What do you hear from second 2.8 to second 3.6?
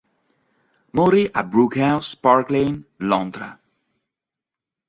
Londra.